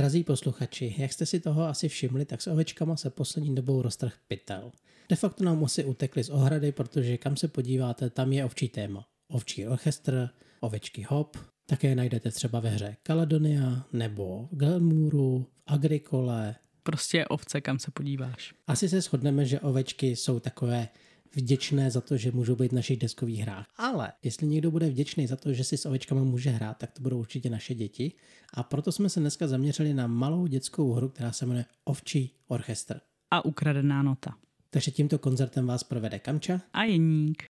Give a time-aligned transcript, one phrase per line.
[0.00, 4.14] Drazí posluchači, jak jste si toho asi všimli, tak s ovečkama se poslední dobou roztrh
[4.28, 4.72] pytel.
[5.08, 9.06] De facto nám asi utekli z ohrady, protože kam se podíváte, tam je ovčí téma.
[9.28, 10.28] Ovčí orchestr,
[10.60, 11.36] ovečky hop,
[11.66, 16.54] také najdete třeba ve hře Kaladonia nebo v v Agrikole.
[16.82, 18.54] Prostě ovce, kam se podíváš.
[18.66, 20.88] Asi se shodneme, že ovečky jsou takové
[21.34, 23.66] vděčné za to, že můžou být v našich deskových hrách.
[23.76, 27.02] Ale jestli někdo bude vděčný za to, že si s ovečkama může hrát, tak to
[27.02, 28.12] budou určitě naše děti.
[28.54, 33.00] A proto jsme se dneska zaměřili na malou dětskou hru, která se jmenuje Ovčí orchestr.
[33.30, 34.34] A ukradená nota.
[34.70, 37.44] Takže tímto koncertem vás provede Kamča a Jeník.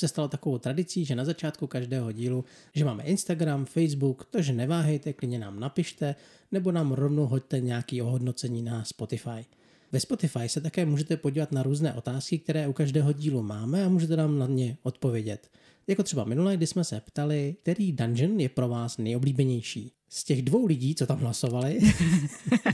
[0.00, 5.12] Se stalo takovou tradicí, že na začátku každého dílu, že máme Instagram, Facebook, takže neváhejte,
[5.12, 6.14] klidně nám napište,
[6.52, 9.46] nebo nám rovnou hoďte nějaký ohodnocení na Spotify.
[9.92, 13.88] Ve Spotify se také můžete podívat na různé otázky, které u každého dílu máme a
[13.88, 15.48] můžete nám na ně odpovědět.
[15.86, 19.92] Jako třeba minule, kdy jsme se ptali, který dungeon je pro vás nejoblíbenější.
[20.08, 21.80] Z těch dvou lidí, co tam hlasovali,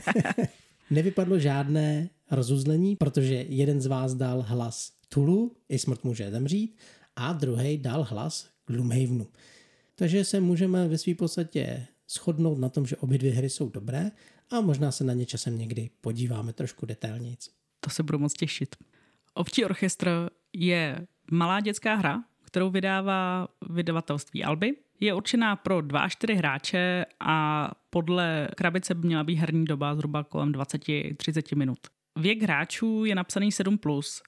[0.91, 6.77] nevypadlo žádné rozuzlení, protože jeden z vás dal hlas Tulu, i smrt může zemřít,
[7.17, 9.27] a druhý dal hlas Gloomhavenu.
[9.95, 14.11] Takže se můžeme ve své podstatě shodnout na tom, že obě dvě hry jsou dobré
[14.50, 17.50] a možná se na ně časem někdy podíváme trošku detailnějc.
[17.81, 18.77] To se budu moc těšit.
[19.34, 24.72] Ovčí orchestr je malá dětská hra, kterou vydává vydavatelství Alby.
[25.00, 29.94] Je určená pro 2 až 4 hráče a podle krabice by měla být herní doba
[29.94, 31.78] zhruba kolem 20-30 minut.
[32.19, 34.22] Věk hráčů je napsaný 7+, plus,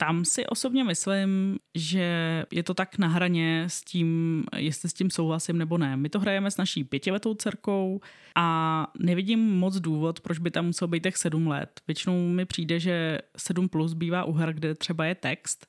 [0.00, 2.04] tam si osobně myslím, že
[2.52, 5.96] je to tak na hraně s tím, jestli s tím souhlasím nebo ne.
[5.96, 8.00] My to hrajeme s naší pětiletou dcerkou
[8.36, 11.80] a nevidím moc důvod, proč by tam musel být těch sedm let.
[11.86, 15.66] Většinou mi přijde, že sedm plus bývá u her, kde třeba je text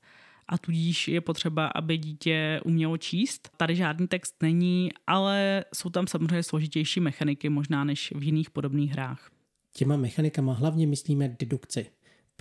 [0.48, 3.50] a tudíž je potřeba, aby dítě umělo číst.
[3.58, 8.92] Tady žádný text není, ale jsou tam samozřejmě složitější mechaniky možná než v jiných podobných
[8.92, 9.32] hrách.
[9.74, 11.86] Těma mechanikama hlavně myslíme dedukci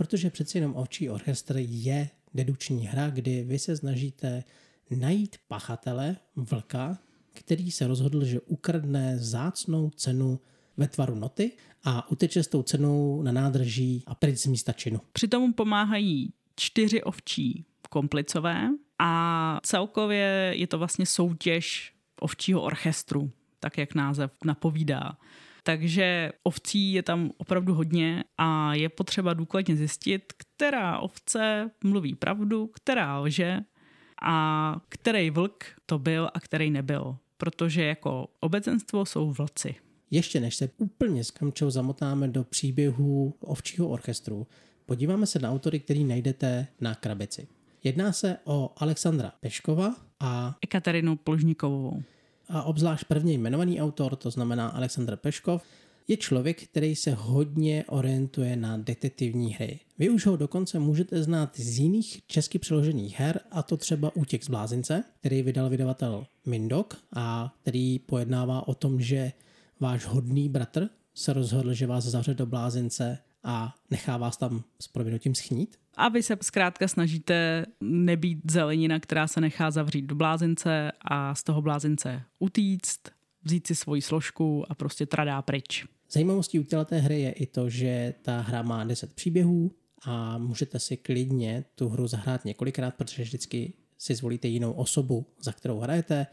[0.01, 4.45] protože přeci jenom Ovčí orchestr je deduční hra, kdy vy se snažíte
[4.91, 6.99] najít pachatele, vlka,
[7.33, 10.41] který se rozhodl, že ukradne zácnou cenu
[10.77, 11.53] ve tvaru noty
[11.85, 15.01] a uteče s tou cenou na nádrží a pryč z místa činu.
[15.13, 18.69] Přitom pomáhají čtyři ovčí komplicové
[18.99, 25.19] a celkově je to vlastně soutěž ovčího orchestru, tak jak název napovídá.
[25.63, 32.67] Takže ovcí je tam opravdu hodně a je potřeba důkladně zjistit, která ovce mluví pravdu,
[32.67, 33.61] která lže
[34.23, 37.17] a který vlk to byl a který nebyl.
[37.37, 39.75] Protože jako obecenstvo jsou vlci.
[40.11, 44.47] Ještě než se úplně s Kamčou zamotáme do příběhu ovčího orchestru,
[44.87, 47.49] podíváme se na autory, který najdete na krabici.
[47.85, 52.03] Jedná se o Alexandra Peškova a Ekaterinu Pložníkovou
[52.51, 55.63] a obzvlášť první jmenovaný autor, to znamená Aleksandr Peškov,
[56.09, 59.81] je člověk, který se hodně orientuje na detektivní hry.
[59.99, 64.45] Vy už ho dokonce můžete znát z jiných česky přeložených her, a to třeba Útěk
[64.45, 69.33] z blázince, který vydal vydavatel Mindok a který pojednává o tom, že
[69.81, 74.89] váš hodný bratr se rozhodl, že vás zavře do blázince a nechá vás tam s
[74.89, 75.77] provinutím schnít.
[75.97, 81.43] A vy se zkrátka snažíte nebýt zelenina, která se nechá zavřít do blázince a z
[81.43, 83.01] toho blázince utíct,
[83.45, 85.87] vzít si svoji složku a prostě tradá pryč.
[86.11, 89.71] Zajímavostí u této hry je i to, že ta hra má 10 příběhů
[90.03, 95.53] a můžete si klidně tu hru zahrát několikrát, protože vždycky si zvolíte jinou osobu, za
[95.53, 96.27] kterou hrajete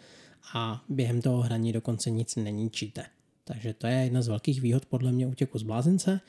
[0.53, 3.05] a během toho hraní dokonce nic neníčíte.
[3.43, 6.19] Takže to je jedna z velkých výhod podle mě útěku z blázince.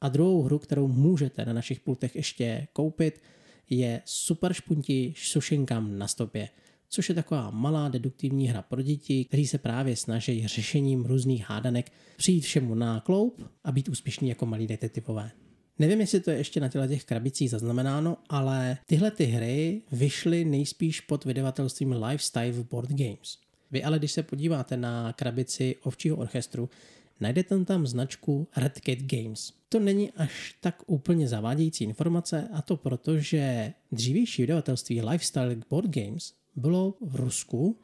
[0.00, 3.22] A druhou hru, kterou můžete na našich pultech ještě koupit,
[3.70, 6.48] je Super špunti sušinkám na stopě,
[6.88, 11.92] což je taková malá deduktivní hra pro děti, kteří se právě snaží řešením různých hádanek
[12.16, 15.30] přijít všemu na kloup a být úspěšní jako malí detektivové.
[15.78, 20.44] Nevím, jestli to je ještě na těle těch krabicích zaznamenáno, ale tyhle ty hry vyšly
[20.44, 23.38] nejspíš pod vydavatelstvím Lifestyle Board Games.
[23.70, 26.70] Vy ale, když se podíváte na krabici ovčího orchestru,
[27.20, 29.52] najdete tam značku Red Cat Games.
[29.68, 35.90] To není až tak úplně zavádějící informace a to proto, že dřívější vydavatelství Lifestyle Board
[35.90, 37.80] Games bylo v Rusku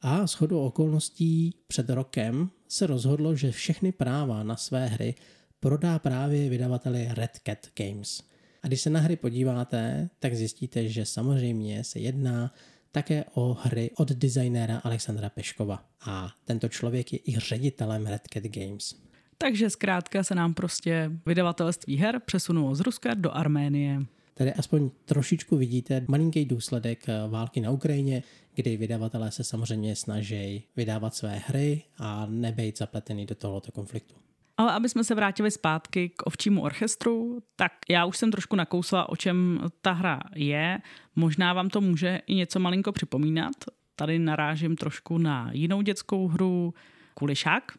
[0.00, 5.14] a shodou okolností před rokem se rozhodlo, že všechny práva na své hry
[5.60, 8.22] prodá právě vydavateli Red Cat Games.
[8.62, 12.54] A když se na hry podíváte, tak zjistíte, že samozřejmě se jedná
[12.94, 15.84] také o hry od designéra Alexandra Peškova.
[16.06, 18.94] A tento člověk je i ředitelem Red Cat Games.
[19.38, 24.02] Takže zkrátka se nám prostě vydavatelství her přesunulo z Ruska do Arménie.
[24.34, 28.22] Tady aspoň trošičku vidíte malinký důsledek eh, války na Ukrajině,
[28.54, 34.23] kdy vydavatelé se samozřejmě snaží vydávat své hry a nebejt zapletený do tohoto konfliktu.
[34.56, 39.08] Ale aby jsme se vrátili zpátky k ovčímu orchestru, tak já už jsem trošku nakousla,
[39.08, 40.78] o čem ta hra je.
[41.16, 43.54] Možná vám to může i něco malinko připomínat.
[43.96, 46.74] Tady narážím trošku na jinou dětskou hru
[47.14, 47.72] Kulišák.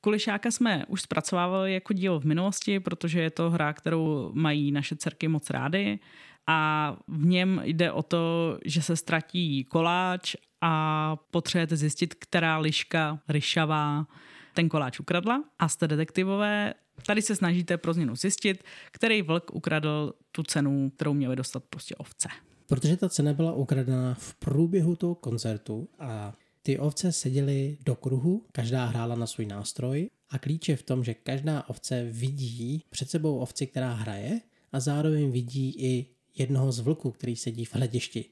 [0.00, 4.96] Kulišáka jsme už zpracovávali jako dílo v minulosti, protože je to hra, kterou mají naše
[4.96, 5.98] dcerky moc rády
[6.46, 13.18] a v něm jde o to, že se ztratí koláč a potřebujete zjistit, která liška
[13.28, 14.06] ryšavá
[14.52, 16.74] ten koláč ukradla a jste detektivové.
[17.06, 21.94] Tady se snažíte pro změnu zjistit, který vlk ukradl tu cenu, kterou měli dostat prostě
[21.94, 22.28] ovce.
[22.66, 26.32] Protože ta cena byla ukradena v průběhu toho koncertu a
[26.62, 31.04] ty ovce seděly do kruhu, každá hrála na svůj nástroj a klíč je v tom,
[31.04, 34.40] že každá ovce vidí před sebou ovci, která hraje
[34.72, 36.06] a zároveň vidí i
[36.38, 38.24] jednoho z vlků, který sedí v hledišti.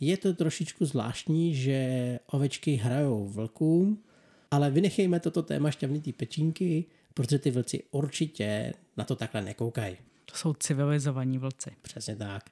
[0.00, 4.02] Je to trošičku zvláštní, že ovečky hrajou vlkům,
[4.50, 9.96] ale vynechejme toto téma šťavnitý pečínky, protože ty vlci určitě na to takhle nekoukají.
[10.24, 11.70] To jsou civilizovaní vlci.
[11.82, 12.50] Přesně tak.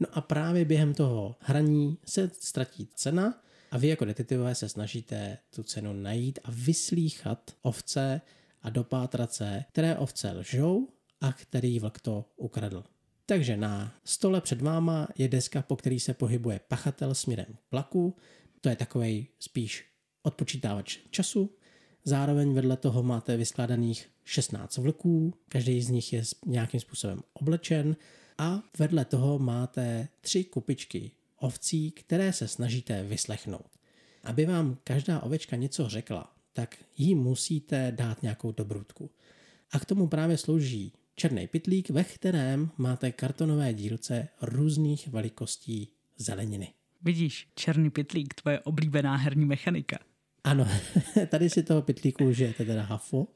[0.00, 5.38] No a právě během toho hraní se ztratí cena a vy jako detektivové se snažíte
[5.54, 8.20] tu cenu najít a vyslíchat ovce
[8.62, 10.88] a dopátrat se, které ovce lžou
[11.20, 12.84] a který vlk to ukradl.
[13.26, 18.16] Takže na stole před váma je deska, po který se pohybuje pachatel směrem k plaku.
[18.60, 19.93] To je takový spíš
[20.24, 21.50] odpočítávač času.
[22.04, 27.96] Zároveň vedle toho máte vyskládaných 16 vlků, každý z nich je nějakým způsobem oblečen
[28.38, 33.70] a vedle toho máte tři kupičky ovcí, které se snažíte vyslechnout.
[34.24, 39.10] Aby vám každá ovečka něco řekla, tak jí musíte dát nějakou dobrutku.
[39.70, 46.72] A k tomu právě slouží černý pitlík, ve kterém máte kartonové dílce různých velikostí zeleniny.
[47.02, 49.98] Vidíš, černý pitlík, tvoje oblíbená herní mechanika.
[50.44, 50.66] Ano,
[51.28, 53.26] tady si toho pitlíku užijete teda hafo.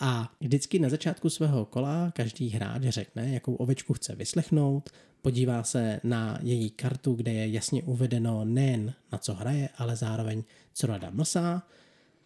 [0.00, 4.90] A vždycky na začátku svého kola každý hráč řekne, jakou ovečku chce vyslechnout,
[5.22, 10.44] podívá se na její kartu, kde je jasně uvedeno nejen na co hraje, ale zároveň
[10.72, 11.62] co rada mlsá.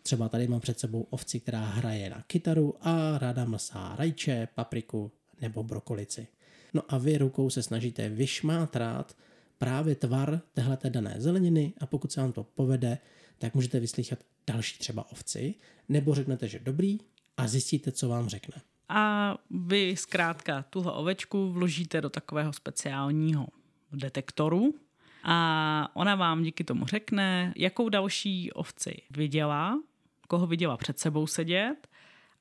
[0.02, 5.10] Třeba tady mám před sebou ovci, která hraje na kytaru a ráda mlsá rajče, papriku
[5.40, 6.26] nebo brokolici.
[6.74, 9.16] No a vy rukou se snažíte vyšmátrat
[9.58, 12.98] právě tvar téhleté dané zeleniny a pokud se vám to povede,
[13.38, 15.54] tak můžete vyslychat další třeba ovci,
[15.88, 16.98] nebo řeknete, že dobrý
[17.36, 18.62] a zjistíte, co vám řekne.
[18.88, 23.46] A vy zkrátka tuhle ovečku vložíte do takového speciálního
[23.92, 24.74] detektoru
[25.24, 29.80] a ona vám díky tomu řekne, jakou další ovci viděla,
[30.28, 31.88] koho viděla před sebou sedět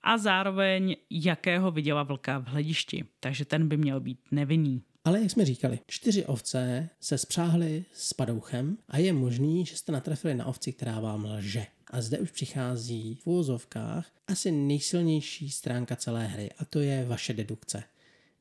[0.03, 3.05] a zároveň jakého viděla vlka v hledišti.
[3.19, 4.81] Takže ten by měl být nevinný.
[5.07, 9.91] Ale jak jsme říkali, čtyři ovce se spřáhly s padouchem a je možný, že jste
[9.91, 11.65] natrefili na ovci, která vám lže.
[11.91, 17.33] A zde už přichází v úvozovkách asi nejsilnější stránka celé hry a to je vaše
[17.33, 17.83] dedukce,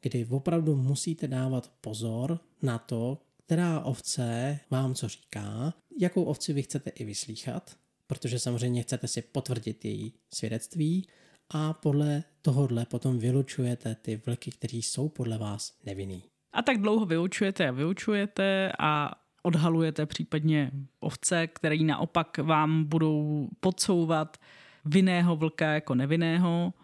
[0.01, 6.63] kdy opravdu musíte dávat pozor na to, která ovce vám co říká, jakou ovci vy
[6.63, 7.77] chcete i vyslíchat,
[8.07, 11.09] protože samozřejmě chcete si potvrdit její svědectví
[11.51, 16.23] a podle tohohle potom vylučujete ty vlky, kteří jsou podle vás nevinný.
[16.57, 19.11] A tak dlouho vyučujete a vyučujete a
[19.43, 24.37] odhalujete případně ovce, které naopak vám budou podsouvat
[24.85, 26.75] vinného vlka jako nevinného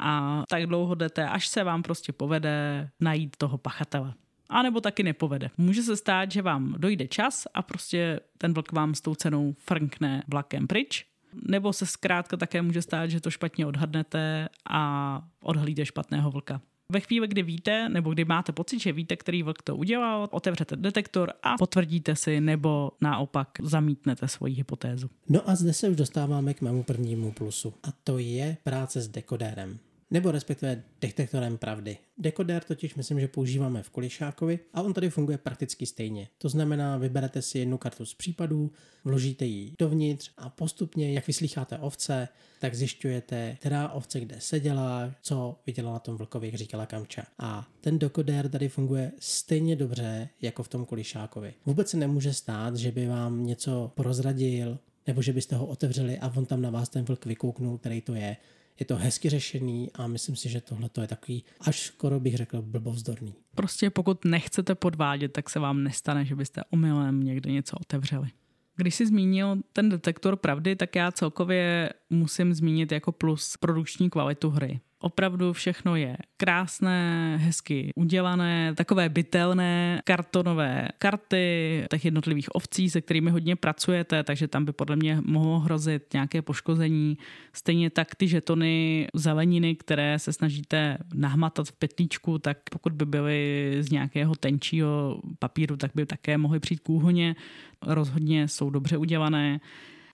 [0.00, 4.14] a tak dlouho jdete, až se vám prostě povede najít toho pachatele.
[4.48, 5.50] A nebo taky nepovede.
[5.58, 9.54] Může se stát, že vám dojde čas a prostě ten vlk vám s tou cenou
[9.58, 11.06] frnkne vlakem pryč,
[11.48, 16.60] nebo se zkrátka také může stát, že to špatně odhadnete a odhalíte špatného vlka.
[16.92, 20.76] Ve chvíli, kdy víte, nebo kdy máte pocit, že víte, který vlk to udělal, otevřete
[20.76, 25.10] detektor a potvrdíte si, nebo naopak zamítnete svoji hypotézu.
[25.28, 27.74] No a zde se už dostáváme k mému prvnímu plusu.
[27.82, 29.78] A to je práce s dekodérem
[30.10, 31.98] nebo respektive detektorem pravdy.
[32.18, 36.28] Dekoder totiž myslím, že používáme v Kulišákovi a on tady funguje prakticky stejně.
[36.38, 38.72] To znamená, vyberete si jednu kartu z případů,
[39.04, 42.28] vložíte ji dovnitř a postupně, jak vyslýcháte ovce,
[42.60, 47.24] tak zjišťujete, která ovce kde seděla, co viděla na tom vlkovi, jak říkala Kamča.
[47.38, 51.54] A ten dekoder tady funguje stejně dobře jako v tom Kulišákovi.
[51.66, 56.32] Vůbec se nemůže stát, že by vám něco prozradil, nebo že byste ho otevřeli a
[56.36, 58.36] on tam na vás ten vlk vykouknul, který to je
[58.80, 62.62] je to hezky řešený a myslím si, že tohle je takový, až skoro bych řekl,
[62.62, 63.34] blbovzdorný.
[63.54, 68.28] Prostě pokud nechcete podvádět, tak se vám nestane, že byste omylem někde něco otevřeli.
[68.76, 74.50] Když jsi zmínil ten detektor pravdy, tak já celkově musím zmínit jako plus produkční kvalitu
[74.50, 74.80] hry.
[75.06, 83.30] Opravdu všechno je krásné, hezky udělané, takové bytelné kartonové karty těch jednotlivých ovcí, se kterými
[83.30, 87.18] hodně pracujete, takže tam by podle mě mohlo hrozit nějaké poškození.
[87.52, 93.76] Stejně tak ty žetony zeleniny, které se snažíte nahmatat v petlíčku, tak pokud by byly
[93.80, 97.36] z nějakého tenčího papíru, tak by také mohly přijít k úhoně.
[97.82, 99.60] Rozhodně jsou dobře udělané.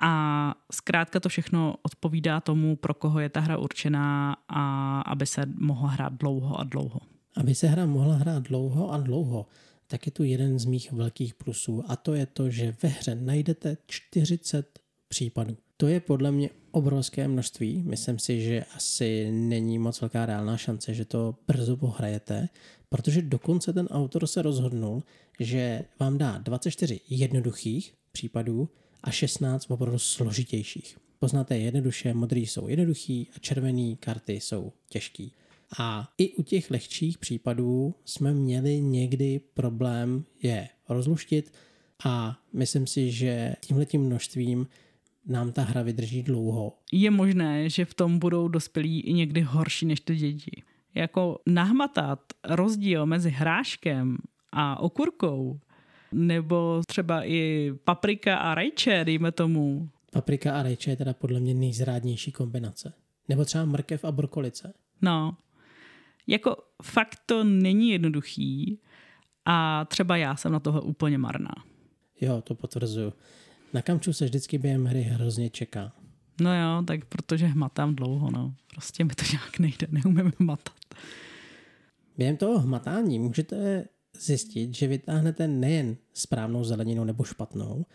[0.05, 5.43] A zkrátka to všechno odpovídá tomu, pro koho je ta hra určená a aby se
[5.59, 7.01] mohla hrát dlouho a dlouho.
[7.37, 9.47] Aby se hra mohla hrát dlouho a dlouho,
[9.87, 13.15] tak je tu jeden z mých velkých plusů a to je to, že ve hře
[13.15, 14.79] najdete 40
[15.09, 15.57] případů.
[15.77, 17.83] To je podle mě obrovské množství.
[17.87, 22.49] Myslím si, že asi není moc velká reálná šance, že to brzo pohrajete,
[22.89, 25.03] protože dokonce ten autor se rozhodnul,
[25.41, 28.69] že vám dá 24 jednoduchých případů
[29.03, 30.99] a 16 opravdu složitějších.
[31.19, 35.33] Poznáte jednoduše, modrý jsou jednoduchý a červený karty jsou těžký.
[35.79, 41.53] A i u těch lehčích případů jsme měli někdy problém je rozluštit
[42.05, 44.67] a myslím si, že tímhletím množstvím
[45.27, 46.79] nám ta hra vydrží dlouho.
[46.93, 50.63] Je možné, že v tom budou dospělí i někdy horší než ty děti.
[50.95, 54.17] Jako nahmatat rozdíl mezi hráškem
[54.53, 55.61] a okurkou
[56.13, 59.89] nebo třeba i paprika a rajče, dejme tomu.
[60.13, 62.93] Paprika a rajče je teda podle mě nejzrádnější kombinace.
[63.29, 64.75] Nebo třeba mrkev a brokolice.
[65.03, 65.37] No,
[66.27, 68.81] jako fakt to není jednoduchý
[69.45, 71.55] a třeba já jsem na toho úplně marná.
[72.21, 73.13] Jo, to potvrzuju.
[73.73, 75.93] Na kamču se vždycky během hry hrozně čeká.
[76.41, 78.55] No jo, tak protože hmatám dlouho, no.
[78.75, 80.77] Prostě mi to nějak nejde, neumím hmatat.
[82.19, 83.85] Během toho hmatání můžete
[84.21, 87.87] zjistit, že vytáhnete nejen správnou zeleninu nebo špatnou,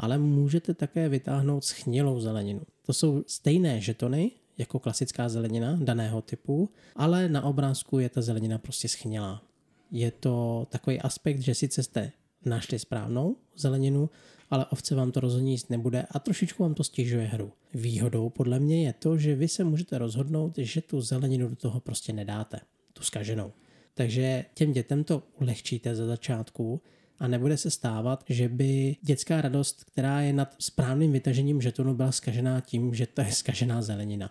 [0.00, 2.60] ale můžete také vytáhnout schnilou zeleninu.
[2.86, 8.58] To jsou stejné žetony, jako klasická zelenina daného typu, ale na obrázku je ta zelenina
[8.58, 9.42] prostě schnilá.
[9.90, 12.12] Je to takový aspekt, že sice jste
[12.44, 14.10] našli správnou zeleninu,
[14.50, 17.52] ale ovce vám to rozhodně jíst nebude a trošičku vám to stěžuje hru.
[17.74, 21.80] Výhodou podle mě je to, že vy se můžete rozhodnout, že tu zeleninu do toho
[21.80, 22.60] prostě nedáte,
[22.92, 23.52] tu skaženou.
[23.98, 26.80] Takže těm dětem to ulehčíte za začátku
[27.18, 32.12] a nebude se stávat, že by dětská radost, která je nad správným vytažením žetonu, byla
[32.12, 34.30] skažená tím, že to je skažená zelenina.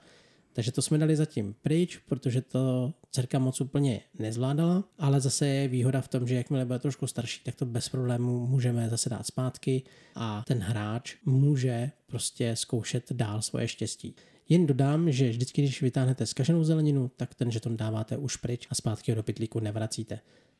[0.53, 5.67] Takže to jsme dali zatím pryč, protože to dcerka moc úplně nezvládala, ale zase je
[5.67, 9.27] výhoda v tom, že jakmile bude trošku starší, tak to bez problémů můžeme zase dát
[9.27, 9.83] zpátky
[10.15, 14.15] a ten hráč může prostě zkoušet dál svoje štěstí.
[14.49, 18.75] Jen dodám, že vždycky, když vytáhnete zkaženou zeleninu, tak ten žeton dáváte už pryč a
[18.75, 20.19] zpátky ho do pytlíku nevracíte.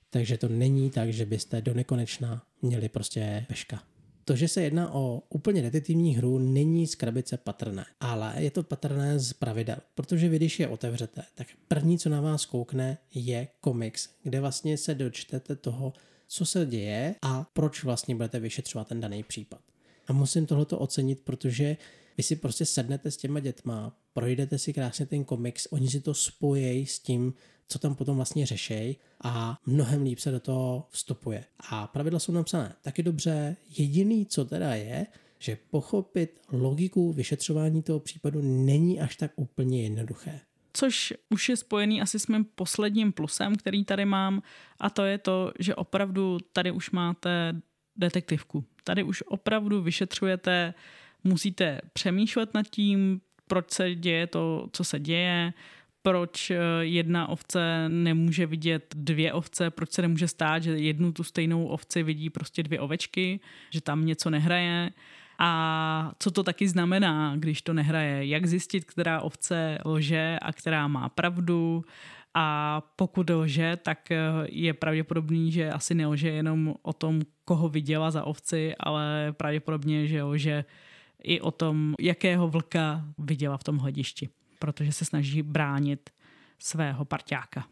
[0.10, 3.84] Takže to není tak, že byste do nekonečna měli prostě peška.
[4.26, 8.64] To, že se jedná o úplně detektivní hru, není z krabice patrné, ale je to
[8.64, 13.48] patrné z pravidel, protože vy, když je otevřete, tak první, co na vás koukne, je
[13.62, 15.94] komiks, kde vlastně se dočtete toho,
[16.28, 19.62] co se děje a proč vlastně budete vyšetřovat ten daný případ.
[20.08, 21.78] A musím tohleto ocenit, protože
[22.18, 26.14] vy si prostě sednete s těma dětma, projdete si krásně ten komiks, oni si to
[26.14, 27.34] spojejí s tím,
[27.68, 31.46] co tam potom vlastně řešej a mnohem líp se do toho vstupuje.
[31.70, 33.56] A pravidla jsou napsané taky dobře.
[33.78, 35.08] Jediný, co teda je,
[35.40, 40.40] že pochopit logiku vyšetřování toho případu není až tak úplně jednoduché.
[40.74, 44.42] Což už je spojený asi s mým posledním plusem, který tady mám,
[44.80, 47.62] a to je to, že opravdu tady už máte
[47.96, 48.64] detektivku.
[48.84, 50.74] Tady už opravdu vyšetřujete
[51.26, 55.54] musíte přemýšlet nad tím, proč se děje to, co se děje,
[56.02, 61.24] proč eh, jedna ovce nemůže vidět dvě ovce, proč se nemůže stát, že jednu tu
[61.24, 63.40] stejnou ovci vidí prostě dvě ovečky,
[63.70, 64.92] že tam něco nehraje.
[65.40, 68.28] A co to taky znamená, když to nehraje?
[68.28, 71.86] Jak zjistit, která ovce lže a která má pravdu?
[72.34, 74.18] A pokud lže, tak eh,
[74.50, 80.24] je pravděpodobný, že asi nelže jenom o tom, koho viděla za ovci, ale pravděpodobně, že
[80.24, 80.66] lže
[81.26, 84.30] i o tom, jakého vlka viděla v tom hledišti,
[84.60, 86.10] protože se snaží bránit
[86.60, 87.68] svého parťáka.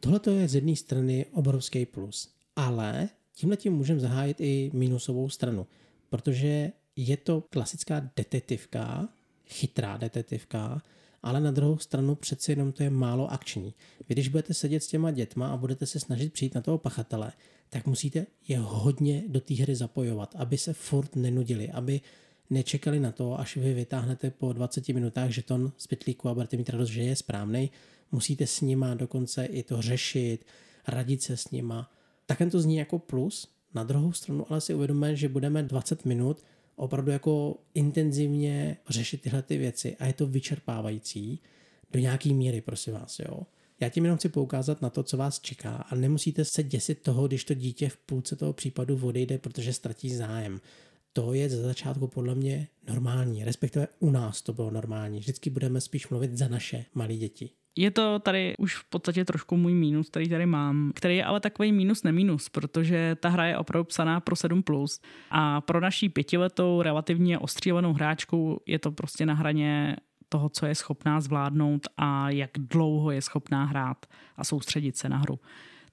[0.00, 5.66] Tohle je z jedné strany obrovský plus, ale tímhle tím můžeme zahájit i minusovou stranu,
[6.08, 9.08] protože je to klasická detektivka,
[9.46, 10.82] chytrá detektivka,
[11.22, 13.74] ale na druhou stranu přeci jenom to je málo akční.
[14.08, 17.32] Vy když budete sedět s těma dětma a budete se snažit přijít na toho pachatele,
[17.68, 22.00] tak musíte je hodně do té hry zapojovat, aby se furt nenudili, aby
[22.50, 26.68] nečekali na to, až vy vytáhnete po 20 minutách žeton z pytlíku a budete mít
[26.68, 27.70] radost, že je správný.
[28.12, 30.46] Musíte s nima dokonce i to řešit,
[30.88, 31.90] radit se s nima.
[32.26, 33.48] Takhle to zní jako plus.
[33.74, 36.44] Na druhou stranu ale si uvědomíme, že budeme 20 minut
[36.76, 41.40] opravdu jako intenzivně řešit tyhle ty věci a je to vyčerpávající.
[41.92, 43.42] do nějaký míry, prosím vás, jo.
[43.80, 47.26] Já tím jenom chci poukázat na to, co vás čeká a nemusíte se děsit toho,
[47.26, 50.60] když to dítě v půlce toho případu odejde, protože ztratí zájem.
[51.16, 55.18] To je ze začátku podle mě normální, respektive u nás to bylo normální.
[55.18, 57.50] Vždycky budeme spíš mluvit za naše malé děti.
[57.76, 61.40] Je to tady už v podstatě trošku můj mínus, který tady mám, který je ale
[61.40, 64.62] takový mínus nemínus, protože ta hra je opravdu psaná pro 7+.
[64.62, 69.96] Plus a pro naší pětiletou relativně ostřílenou hráčku je to prostě na hraně
[70.28, 74.06] toho, co je schopná zvládnout a jak dlouho je schopná hrát
[74.36, 75.38] a soustředit se na hru.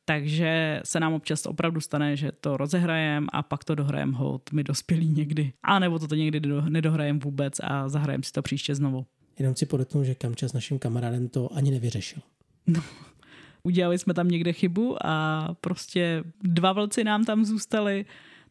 [0.06, 4.64] Takže se nám občas opravdu stane, že to rozehrajeme a pak to dohrajeme hod my
[4.64, 5.54] dospělí někdy.
[5.64, 9.06] A nebo to někdy nedohrajeme vůbec a zahrajeme si to příště znovu.
[9.40, 12.22] Jenom si podotknu, že Kamča s naším kamarádem to ani nevyřešil.
[12.68, 12.82] No,
[13.64, 18.06] udělali jsme tam někde chybu a prostě dva vlci nám tam zůstali,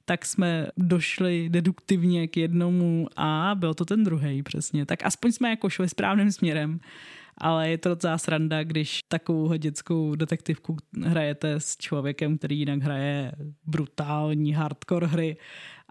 [0.04, 4.87] tak jsme došli deduktivně k jednomu a byl to ten druhý přesně.
[4.87, 6.80] Tak aspoň jsme jako šli správným směrem
[7.43, 13.33] ale je to docela sranda, když takovou dětskou detektivku hrajete s člověkem, který jinak hraje
[13.67, 15.37] brutální hardcore hry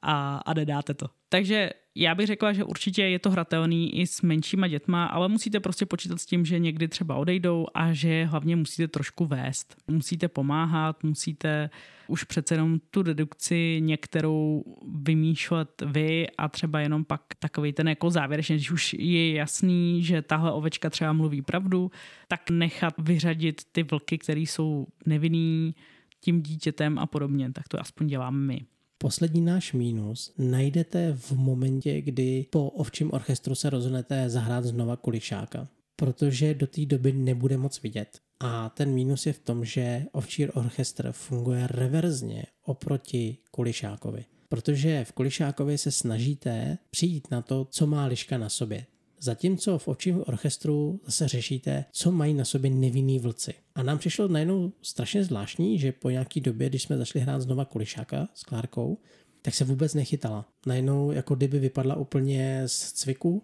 [0.02, 1.06] a, a nedáte to.
[1.30, 5.60] Takže já bych řekla, že určitě je to hratelný i s menšíma dětma, ale musíte
[5.60, 9.76] prostě počítat s tím, že někdy třeba odejdou a že hlavně musíte trošku vést.
[9.88, 11.70] Musíte pomáhat, musíte
[12.08, 14.64] už přece jenom tu dedukci některou
[15.02, 20.22] vymýšlet vy a třeba jenom pak takový ten jako závěrečný, když už je jasný, že
[20.22, 21.92] tahle ovečka třeba mluví pravdu,
[22.28, 25.76] tak nechat vyřadit ty vlky, které jsou nevinný
[26.20, 27.52] tím dítětem a podobně.
[27.52, 28.62] Tak to aspoň děláme my.
[29.02, 35.68] Poslední náš mínus najdete v momentě, kdy po ovčím orchestru se rozhodnete zahrát znova kulišáka,
[35.96, 38.20] protože do té doby nebude moc vidět.
[38.40, 44.26] A ten mínus je v tom, že ovčí orchestr funguje reverzně oproti kulišákovi.
[44.50, 48.86] Protože v kulišákovi se snažíte přijít na to, co má liška na sobě.
[49.24, 53.54] Zatímco v očím orchestru zase řešíte, co mají na sobě nevinný vlci.
[53.76, 57.66] A nám přišlo najednou strašně zvláštní, že po nějaký době, když jsme začali hrát znova
[57.66, 58.98] kulišáka s Klárkou,
[59.42, 60.50] tak se vůbec nechytala.
[60.66, 63.44] Najednou jako kdyby vypadla úplně z cviku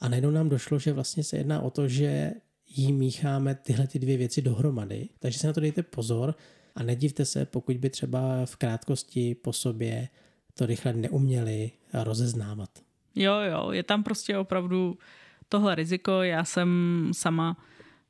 [0.00, 2.32] a najednou nám došlo, že vlastně se jedná o to, že
[2.76, 5.08] jí mícháme tyhle ty dvě věci dohromady.
[5.18, 6.34] Takže se na to dejte pozor
[6.74, 10.08] a nedivte se, pokud by třeba v krátkosti po sobě
[10.54, 12.70] to rychle neuměli rozeznávat.
[13.14, 14.98] Jo, jo, je tam prostě opravdu
[15.48, 16.22] tohle riziko.
[16.22, 16.68] Já jsem
[17.12, 17.56] sama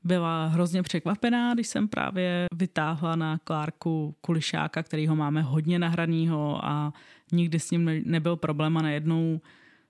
[0.04, 6.64] byla hrozně překvapená, když jsem právě vytáhla na Klárku kulišáka, který ho máme hodně nahranýho
[6.64, 6.92] a
[7.32, 9.40] nikdy s ním nebyl problém a najednou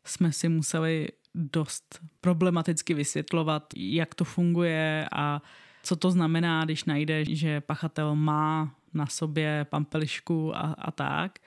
[0.05, 5.43] jsme si museli dost problematicky vysvětlovat, jak to funguje a
[5.83, 11.39] co to znamená, když najde, že pachatel má na sobě pampelišku a, a tak.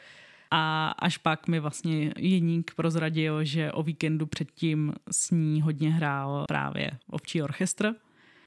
[0.52, 6.46] A až pak mi vlastně Jeník prozradil, že o víkendu předtím s ní hodně hrál
[6.48, 7.94] právě ovčí orchestr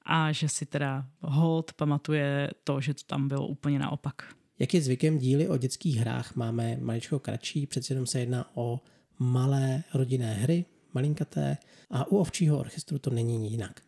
[0.05, 4.15] a že si teda hold pamatuje to, že to tam bylo úplně naopak.
[4.59, 8.79] Jak je zvykem díly o dětských hrách, máme maličko kratší, přeci jenom se jedná o
[9.19, 11.57] malé rodinné hry, malinkaté
[11.89, 13.81] a u ovčího orchestru to není jinak.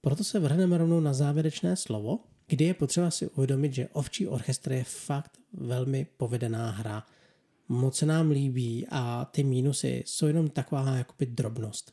[0.00, 4.72] Proto se vrhneme rovnou na závěrečné slovo, kdy je potřeba si uvědomit, že ovčí orchestr
[4.72, 7.06] je fakt velmi povedená hra.
[7.72, 11.92] Moc se nám líbí a ty mínusy jsou jenom taková jakoby drobnost.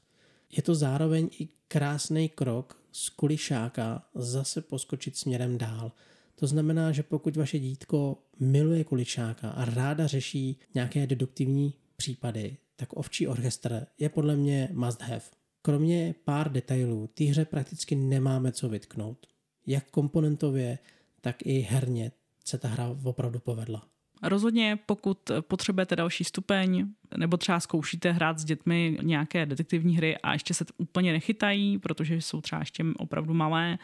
[0.52, 5.92] Je to zároveň i krásný krok z kulišáka zase poskočit směrem dál.
[6.36, 12.94] To znamená, že pokud vaše dítko miluje kuličáka a ráda řeší nějaké deduktivní případy, tak
[12.94, 15.26] ovčí orchestr je podle mě must have.
[15.62, 19.28] Kromě pár detailů, té hře prakticky nemáme co vytknout.
[19.68, 20.80] Jak komponentově,
[21.22, 22.12] tak i herně
[22.46, 23.88] se ta hra opravdu povedla.
[24.24, 30.34] Rozhodně, pokud potřebujete další stupeň, nebo třeba zkoušíte hrát s dětmi nějaké detektivní hry a
[30.34, 33.78] ještě se úplně nechytají, protože jsou třeba ještě opravdu malé,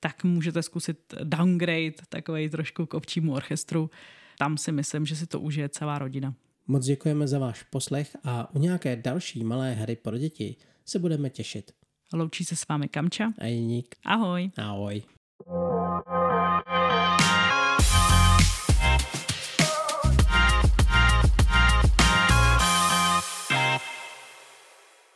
[0.00, 3.90] tak můžete zkusit downgrade takový trošku k ovčímu orchestru.
[4.38, 6.34] Tam si myslím, že si to užije celá rodina.
[6.66, 11.30] Moc děkujeme za váš poslech a u nějaké další malé hry pro děti se budeme
[11.30, 11.72] těšit.
[12.12, 13.94] Loučí se s vámi Kamča a Jiník.
[14.06, 14.50] Ahoj.
[14.56, 15.02] Ahoj.